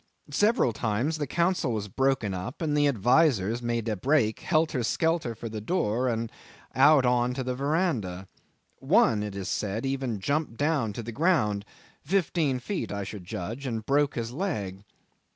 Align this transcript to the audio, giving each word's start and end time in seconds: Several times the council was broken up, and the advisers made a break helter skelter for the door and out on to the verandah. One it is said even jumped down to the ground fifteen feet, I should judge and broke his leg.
Several 0.31 0.73
times 0.73 1.19
the 1.19 1.27
council 1.27 1.73
was 1.73 1.87
broken 1.87 2.33
up, 2.33 2.59
and 2.59 2.75
the 2.75 2.87
advisers 2.87 3.61
made 3.61 3.87
a 3.87 3.95
break 3.95 4.39
helter 4.39 4.81
skelter 4.81 5.35
for 5.35 5.47
the 5.47 5.61
door 5.61 6.07
and 6.09 6.31
out 6.73 7.05
on 7.05 7.35
to 7.35 7.43
the 7.43 7.53
verandah. 7.53 8.27
One 8.79 9.21
it 9.21 9.35
is 9.35 9.47
said 9.47 9.85
even 9.85 10.19
jumped 10.19 10.57
down 10.57 10.91
to 10.93 11.03
the 11.03 11.11
ground 11.11 11.65
fifteen 12.03 12.57
feet, 12.57 12.91
I 12.91 13.03
should 13.03 13.25
judge 13.25 13.67
and 13.67 13.85
broke 13.85 14.15
his 14.15 14.31
leg. 14.31 14.83